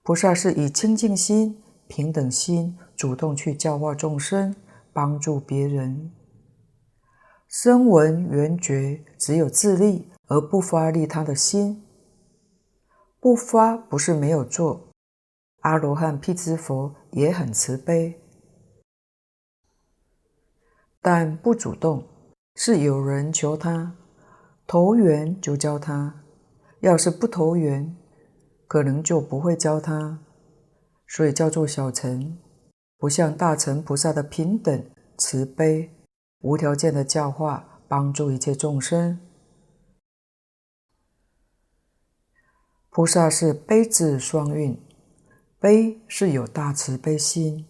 [0.03, 4.55] 菩萨是以清净心、平等心主动去教化众生，
[4.93, 6.13] 帮助别人。
[7.49, 11.83] 声闻缘觉只有自利而不发利他的心，
[13.19, 14.91] 不发不是没有做。
[15.61, 18.21] 阿罗汉辟支佛也很慈悲，
[21.01, 22.07] 但不主动，
[22.55, 23.97] 是有人求他
[24.67, 26.25] 投缘就教他，
[26.81, 27.97] 要是不投缘，
[28.67, 30.19] 可能就不会教他，
[31.07, 32.37] 所以叫做小乘，
[32.99, 35.93] 不像大乘菩萨的平等慈悲。
[36.41, 39.19] 无条件的教化，帮助一切众生。
[42.91, 44.81] 菩萨是悲智双运，
[45.59, 47.67] 悲是有大慈悲心，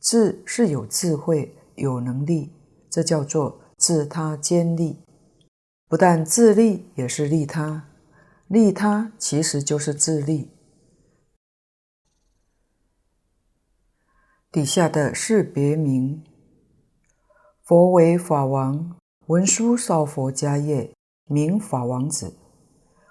[0.00, 2.52] 智是有智慧、有能力，
[2.90, 5.02] 这叫做自他坚立。
[5.90, 7.88] 不但自利，也是利他。
[8.46, 10.52] 利他其实就是自利。
[14.52, 16.22] 底下的是别名。
[17.64, 20.94] 佛为法王，文殊少佛迦叶，
[21.26, 22.36] 名法王子。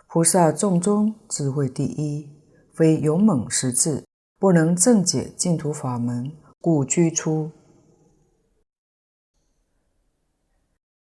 [0.08, 2.30] 菩萨众中智慧第一，
[2.74, 4.06] 非勇猛识字，
[4.38, 7.52] 不能正解净土法门，故居出。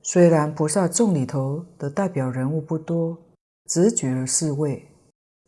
[0.07, 3.17] 虽然菩萨众里头的代表人物不多，
[3.65, 4.87] 只举了四位，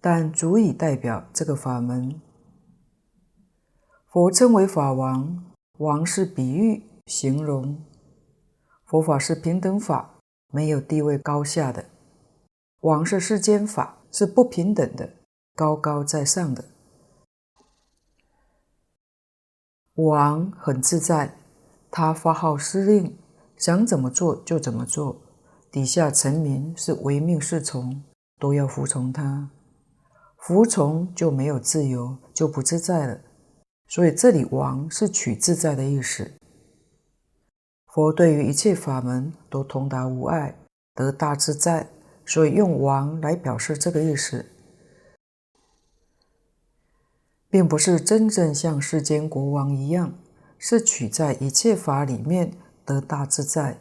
[0.01, 2.19] 但足以代表这个法门。
[4.07, 5.45] 佛称为法王，
[5.77, 7.85] 王是比喻、形容。
[8.87, 10.19] 佛法是平等法，
[10.51, 11.85] 没有地位高下的。
[12.81, 15.17] 王是世间法，是不平等的，
[15.55, 16.65] 高高在上的。
[19.97, 21.37] 王很自在，
[21.91, 23.19] 他发号施令，
[23.57, 25.23] 想怎么做就怎么做，
[25.71, 28.03] 底下臣民是唯命是从，
[28.39, 29.51] 都要服从他。
[30.39, 33.21] 服从就没有自由，就不自在了。
[33.89, 36.33] 所以这里“王”是取自在的意思。
[37.87, 40.59] 佛对于一切法门都通达无碍，
[40.95, 41.89] 得大自在，
[42.25, 44.45] 所以用王来表示这个意思，
[47.49, 50.15] 并不是真正像世间国王一样，
[50.59, 52.53] 是取在一切法里面
[52.87, 53.79] 得大自在。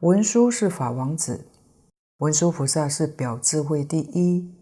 [0.00, 1.44] 文殊是法王子，
[2.18, 4.54] 文殊菩萨是表智慧第一，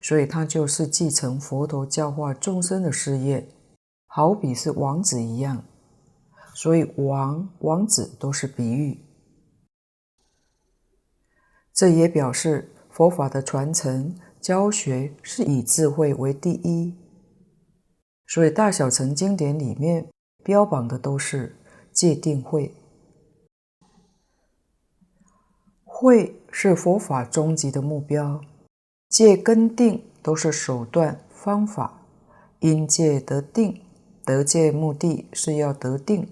[0.00, 3.48] 所以他就是继承佛陀教化众生的事业，
[4.06, 5.64] 好比是王子一样。
[6.54, 9.00] 所以王、王子都是比喻，
[11.72, 16.96] 这也表示佛法的传承教学是以智慧为第一。
[18.28, 20.08] 所以大小乘经典里面
[20.44, 21.56] 标榜的都是
[21.94, 22.74] 戒定慧，
[25.84, 28.40] 慧是佛法终极的目标，
[29.08, 32.02] 戒跟定都是手段方法，
[32.58, 33.80] 因戒得定，
[34.24, 36.28] 得戒目的是要得定。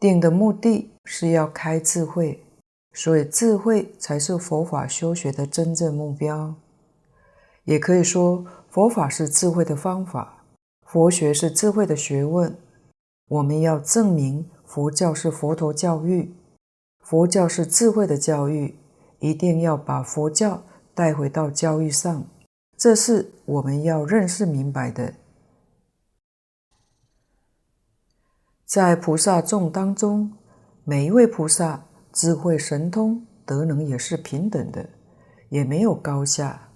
[0.00, 2.44] 定的目的是要开智慧，
[2.92, 6.56] 所以智慧才是佛法修学的真正目标。
[7.64, 10.39] 也可以说，佛法是智慧的方法，
[10.92, 12.58] 佛学是智慧的学问。
[13.28, 16.34] 我们要证明佛教是佛陀教育，
[16.98, 18.76] 佛教是智慧的教育，
[19.20, 22.24] 一定要把佛教带回到教育上，
[22.76, 25.14] 这是我们要认识明白的。
[28.66, 30.32] 在菩萨众当中，
[30.82, 34.90] 每一位菩萨智慧神通德能也是平等的，
[35.50, 36.70] 也没有高下。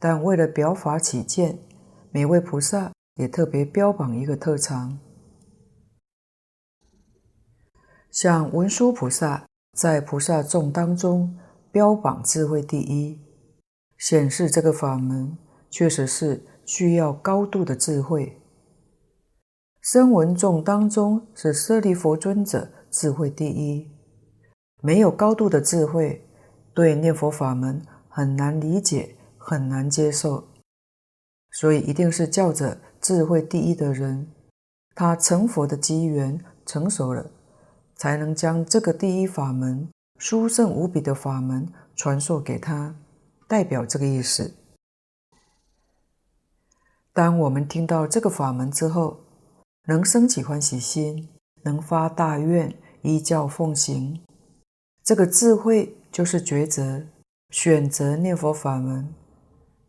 [0.00, 1.60] 但为了表法起见，
[2.10, 4.98] 每位菩萨也特别标榜一个特长。
[8.10, 9.46] 像文殊菩萨
[9.76, 11.36] 在菩萨众当中
[11.72, 13.20] 标榜智慧第一，
[13.98, 15.36] 显示这个法门
[15.68, 18.40] 确实是需要高度的智慧。
[19.80, 23.90] 声闻众当中，是舍利弗尊者智慧第一。
[24.80, 26.26] 没有高度的智慧，
[26.72, 30.48] 对念佛法门很难理解，很难接受。
[31.50, 34.26] 所以，一定是教着智慧第一的人，
[34.94, 37.30] 他成佛的机缘成熟了，
[37.94, 39.86] 才能将这个第一法门、
[40.18, 42.96] 殊胜无比的法门传授给他，
[43.46, 44.54] 代表这个意思。
[47.12, 49.20] 当我们听到这个法门之后，
[49.86, 51.28] 能生起欢喜心，
[51.62, 54.24] 能发大愿，依教奉行，
[55.02, 57.02] 这个智慧就是抉择，
[57.50, 59.12] 选择念佛法门。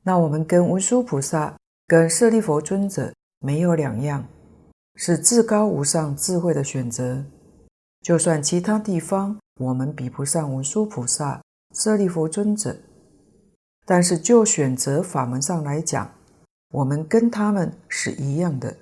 [0.03, 1.55] 那我们跟文殊菩萨、
[1.87, 4.27] 跟舍利弗尊者没有两样，
[4.95, 7.23] 是至高无上智慧的选择。
[8.01, 11.43] 就算其他地方我们比不上文殊菩萨、
[11.75, 12.75] 舍利弗尊者，
[13.85, 16.11] 但是就选择法门上来讲，
[16.69, 18.75] 我们跟他们是一样的。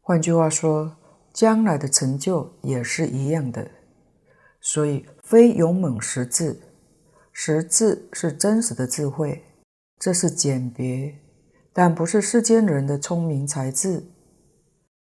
[0.00, 0.96] 换句话说，
[1.32, 3.68] 将来的成就也是一样的。
[4.60, 6.60] 所以，非勇猛识智，
[7.32, 9.44] 识智是真实的智慧，
[10.02, 11.16] 这是简别，
[11.72, 14.02] 但不是世间人的聪明才智。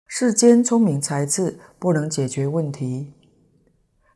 [0.05, 3.11] 世间聪明才智不能解决问题，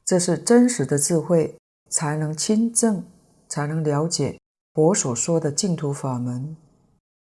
[0.06, 1.58] 这是真实的智慧，
[1.90, 3.04] 才能亲证，
[3.50, 4.40] 才能了解
[4.76, 6.56] 佛所说的净土法门。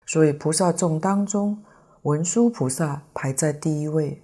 [0.04, 1.64] 所以，菩萨众当中，
[2.02, 4.22] 文殊菩萨排在第一位，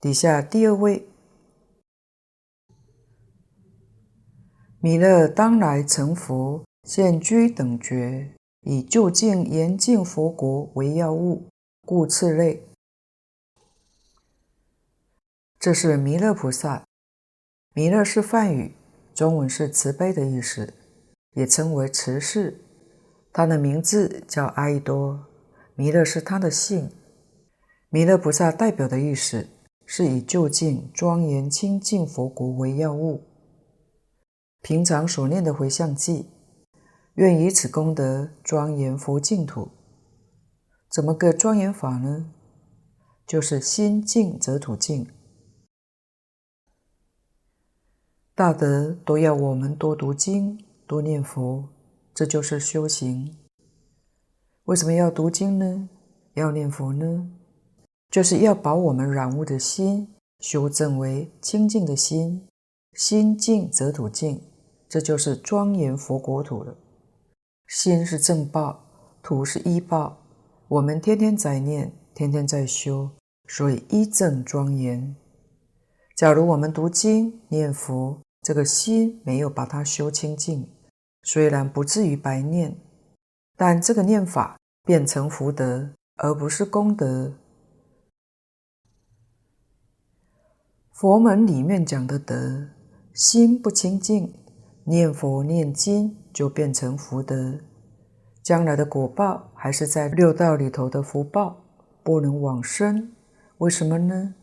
[0.00, 1.06] 底下第二位，
[4.80, 11.48] 弥勒当来成佛，现居等觉，以究竟严净佛国为要务，
[11.86, 12.66] 故次类。
[15.60, 16.84] 这是弥勒菩萨，
[17.72, 18.74] 弥勒是梵语，
[19.14, 20.74] 中文是慈悲的意思，
[21.34, 22.60] 也称为慈氏，
[23.32, 25.26] 他的名字叫阿逸多。
[25.76, 26.90] 弥勒是他的姓，
[27.90, 29.48] 弥勒菩萨代表的意思
[29.86, 33.22] 是以究竟庄严清净佛国为要务。
[34.60, 36.26] 平常所念的回向偈，
[37.14, 39.68] 愿以此功德庄严佛净土。
[40.90, 42.32] 怎么个庄严法呢？
[43.26, 45.06] 就是心净则土净。
[48.34, 51.68] 大德都要我们多读经、多念佛，
[52.14, 53.36] 这就是修行。
[54.64, 55.88] 为什么要读经呢？
[56.34, 57.30] 要念佛呢？
[58.10, 62.46] 就是要把我们染污的心修正为清净的心，
[62.94, 64.42] 心净则土净，
[64.88, 66.76] 这就是庄严佛国土了。
[67.72, 68.84] 心是正报，
[69.22, 70.18] 土是依报。
[70.68, 73.08] 我们天天在念，天天在修，
[73.48, 75.16] 所以依正庄严。
[76.14, 80.68] 假如我们读经念佛，这个心没有把它修清净，
[81.22, 82.76] 虽然不至于白念。
[83.56, 87.32] 但这个念法变成福德，而不是功德。
[90.92, 92.68] 佛门里面讲的德，
[93.14, 94.34] 心不清净，
[94.84, 97.58] 念佛念经就变成福德，
[98.42, 101.64] 将来的果报还是在六道里头的福报，
[102.02, 103.12] 不能往生。
[103.58, 104.34] 为什么呢？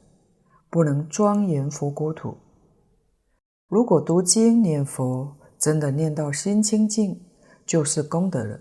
[0.70, 2.38] 不能庄严佛国土。
[3.68, 7.22] 如果读经念佛，真的念到心清净，
[7.66, 8.60] 就是功德了。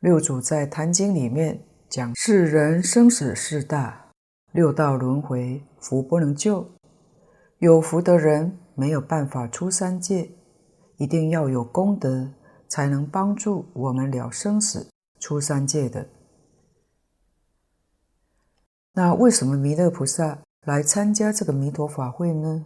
[0.00, 4.10] 六祖在《坛经》里面讲：世人生死事大，
[4.52, 6.66] 六道轮回，福不能救。
[7.58, 10.30] 有福的人没有办法出三界，
[10.96, 12.32] 一定要有功德，
[12.68, 14.90] 才能帮助我们了生死、
[15.20, 16.08] 出三界的。
[18.92, 22.64] 那为什么弥勒菩萨来参加这个弥陀法会呢？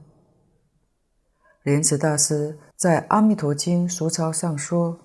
[1.65, 4.99] 莲池大师在《阿弥陀经》疏钞上说：“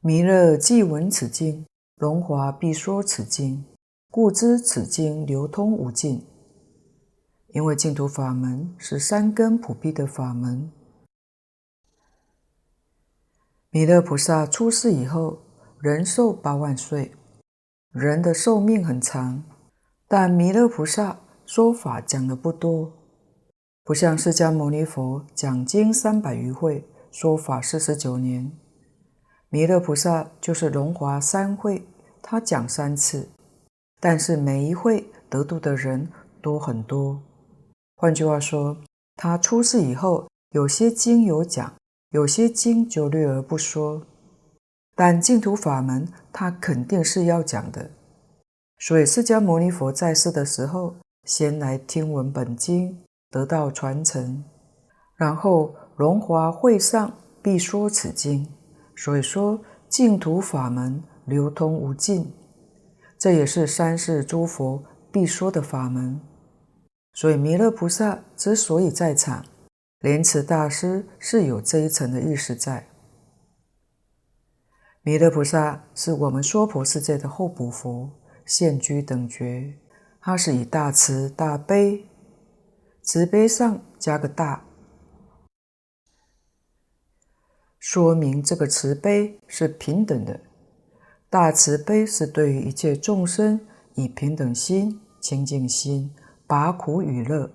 [0.00, 1.66] 弥勒既闻此经，
[1.96, 3.64] 龙华必说此经，
[4.10, 6.24] 故知此经流通无尽。
[7.48, 10.70] 因为净土法门是三根普被的法门。
[13.70, 15.42] 弥勒菩萨出世以后，
[15.80, 17.12] 人寿八万岁，
[17.90, 19.44] 人的寿命很长，
[20.08, 22.92] 但弥勒菩萨说法讲的不多。”
[23.84, 28.50] 不像释迦牟尼佛讲经三百余会，说法四十九年。
[29.48, 31.86] 弥勒菩萨就是龙华三会，
[32.20, 33.30] 他讲三次，
[34.00, 36.10] 但是每一会得度的人
[36.42, 37.22] 多很多。
[37.96, 38.76] 换句话说，
[39.16, 41.74] 他出世以后，有些经有讲，
[42.10, 44.02] 有些经就略而不说。
[44.94, 47.90] 但净土法门，他肯定是要讲的。
[48.78, 50.94] 所以释迦牟尼佛在世的时候，
[51.24, 53.02] 先来听闻本经。
[53.28, 54.42] 得到传承，
[55.16, 58.46] 然后龙华会上必说此经，
[58.94, 62.32] 所以说净土法门流通无尽，
[63.18, 66.18] 这也是三世诸佛必说的法门。
[67.16, 69.42] 所以弥勒菩萨之所以在场，
[70.00, 72.86] 莲池大师是有这一层的意思在。
[75.00, 78.10] 弥勒菩萨是我们娑婆世界的候补佛，
[78.44, 79.78] 现居等觉，
[80.20, 82.06] 他是以大慈大悲。
[83.02, 84.66] 慈悲上加个大，
[87.78, 90.38] 说明这个慈悲是平等的。
[91.30, 96.12] 大慈悲是对于一切众生以平等心、清净心，
[96.46, 97.50] 拔苦与乐。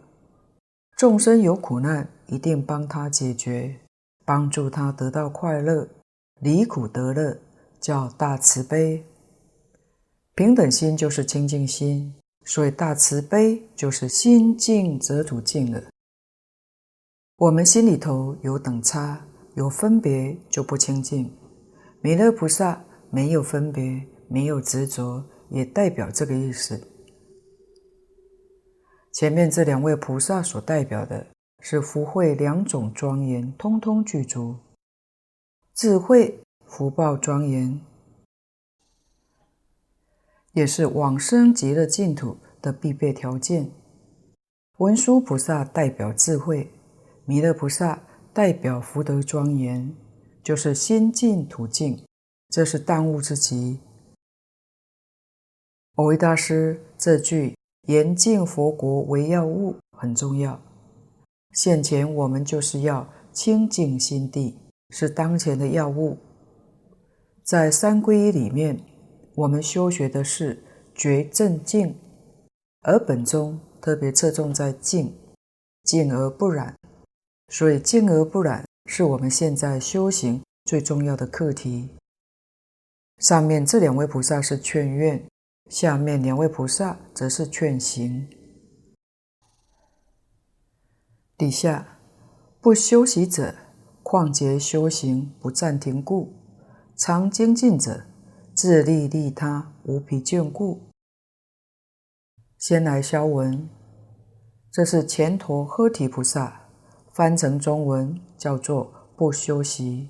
[0.98, 3.80] 众生有苦难，一定帮他解决，
[4.26, 5.88] 帮助他得到快乐，
[6.40, 7.40] 离苦得乐，
[7.80, 9.04] 叫大慈悲。
[10.36, 12.14] 平等心就是清净心。
[12.44, 15.80] 所以大慈悲就是心净则土净了。
[17.38, 19.24] 我们心里头有等差，
[19.54, 21.32] 有分别就不清净。
[22.02, 26.82] 弥勒菩萨没有分别，没有执着，也代表这个意思。
[29.12, 31.28] 前面这两位菩萨所代表的
[31.60, 34.56] 是福慧两种庄严，通通具足。
[35.74, 37.80] 智慧福报庄严。
[40.54, 43.72] 也是往生极乐净土的必备条件。
[44.80, 46.70] 文殊菩萨代表智慧，
[47.24, 48.02] 弥勒菩萨
[48.34, 49.96] 代表福德庄严，
[50.44, 52.06] 就是心净土净，
[52.50, 53.80] 这是当务之急。
[55.96, 57.56] 蕅益大师这句
[57.92, 60.60] “严净佛国为要务”很重要。
[61.52, 64.58] 现前我们就是要清净心地，
[64.90, 66.18] 是当前的要务。
[67.44, 68.80] 在三皈依里面。
[69.34, 70.62] 我们修学的是
[70.94, 71.96] 觉正净，
[72.82, 75.16] 而本宗特别侧重在净，
[75.86, 76.76] 净而不染。
[77.48, 81.90] 所以净而不染是我们现在修行最重要的课题。
[83.20, 85.26] 上面这两位菩萨是劝愿，
[85.72, 88.28] 下面两位菩萨则是劝行。
[91.38, 91.98] 底下
[92.60, 93.56] 不修习者，
[94.04, 96.34] 况竭修行不暂停故，
[96.98, 98.04] 常精进者。
[98.54, 100.90] 自利利他，无疲倦故。
[102.58, 103.70] 先来消文，
[104.70, 106.70] 这是前陀诃提菩萨
[107.14, 110.10] 翻成中文叫做“不修习”，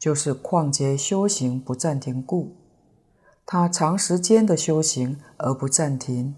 [0.00, 2.56] 就是况竭修行不暂停故。
[3.50, 6.36] 他长时间的修行而不暂停。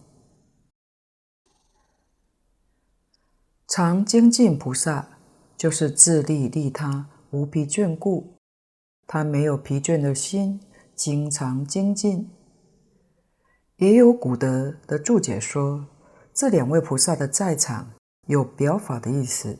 [3.66, 5.18] 常精进菩萨
[5.56, 8.34] 就是自利利他，无疲倦故。
[9.08, 10.60] 他没有疲倦的心。
[10.94, 12.30] 经常精进，
[13.76, 15.86] 也有古德的注解说，
[16.34, 17.92] 这两位菩萨的在场
[18.26, 19.58] 有表法的意思。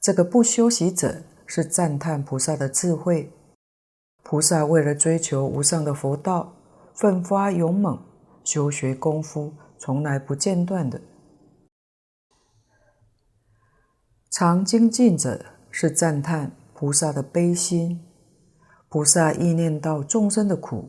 [0.00, 3.30] 这个不修习者是赞叹菩萨的智慧，
[4.22, 6.54] 菩萨为了追求无上的佛道，
[6.94, 7.98] 奋发勇猛，
[8.44, 11.00] 修学功夫从来不间断的。
[14.30, 18.04] 常精进者是赞叹菩萨的悲心。
[18.90, 20.88] 菩萨意念到众生的苦，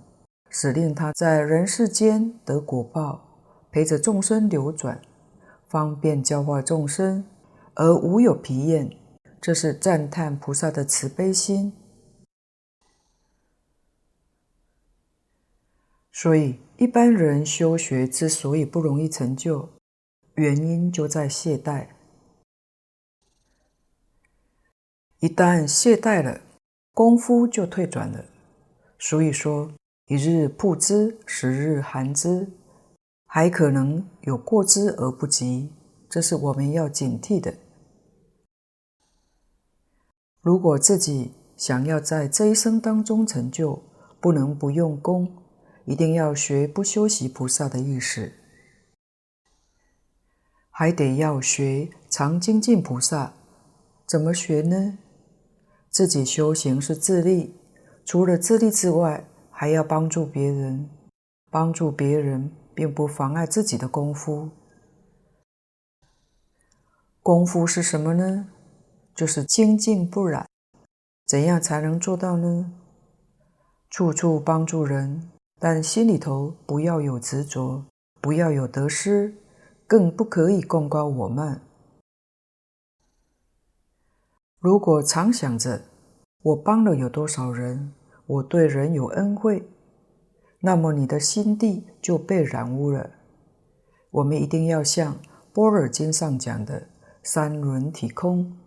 [0.49, 3.39] 使令他在人世间得果报，
[3.71, 5.01] 陪着众生流转，
[5.67, 7.25] 方便教化众生，
[7.73, 8.89] 而无有疲厌。
[9.41, 11.73] 这是赞叹菩萨的慈悲心。
[16.21, 19.69] 所以，一般人修学之所以不容易成就，
[20.35, 21.87] 原因就在懈怠。
[25.21, 26.41] 一旦懈怠了，
[26.93, 28.25] 功夫就退转了。
[28.97, 29.71] 所以说，
[30.07, 32.51] 一日曝之，十日寒之，
[33.25, 35.71] 还可能有过之而不及，
[36.09, 37.55] 这是我们要警惕的。
[40.41, 43.81] 如果自己想要在这一生当中成就，
[44.19, 45.31] 不能不用功，
[45.89, 48.31] 一定要学不修习菩萨的意思，
[50.69, 53.33] 还得要学常精进菩萨。
[54.05, 54.99] 怎么学呢？
[55.89, 57.55] 自己修行是自立，
[58.05, 60.87] 除了自立之外，还要帮助别人。
[61.49, 64.51] 帮助别人并不妨碍自己的功夫。
[67.23, 68.49] 功夫是什么呢？
[69.15, 70.45] 就是精进不染。
[71.25, 72.71] 怎样才能做到呢？
[73.89, 75.31] 处处帮助人，
[75.61, 77.83] 但心里头不要有执着，
[78.21, 79.35] 不要有得失，
[79.85, 81.61] 更不可以贡高我慢。
[84.57, 85.81] 如果常想着
[86.43, 87.93] 我帮了有多少人，
[88.25, 89.67] 我对人有恩惠，
[90.61, 93.09] 那么你的心地就被染污了。
[94.11, 95.15] 我们一定要像
[95.51, 96.87] 《波尔经》上讲的
[97.21, 98.57] “三轮体空”，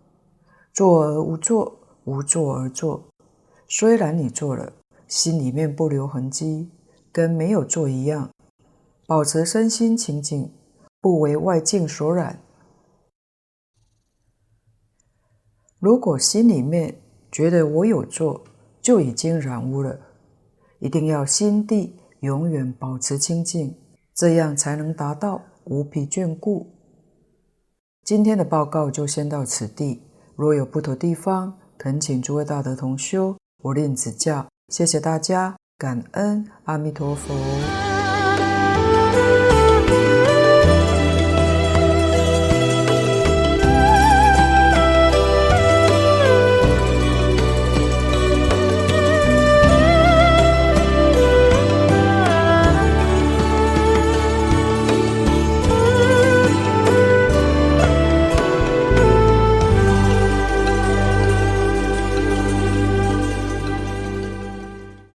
[0.71, 3.03] 做而无做，无做而做。
[3.67, 4.73] 虽然你做了，
[5.07, 6.69] 心里面不留痕迹，
[7.13, 8.29] 跟没有做一样，
[9.07, 10.51] 保持身心清净，
[10.99, 12.41] 不为外境所染。
[15.79, 16.99] 如果心里面
[17.31, 18.43] 觉得我有做，
[18.81, 19.99] 就已经染污了，
[20.79, 23.77] 一定要心地永远保持清净，
[24.15, 26.67] 这样才能达到无疲倦故。
[28.03, 30.01] 今天的报告就先到此地，
[30.35, 34.47] 若有不妥地方，恳请诸位大德同修，我另指教。
[34.69, 37.92] 谢谢大家，感恩阿弥陀佛。